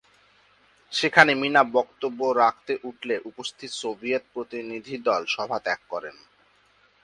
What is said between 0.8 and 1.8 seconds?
সেখানে মীনা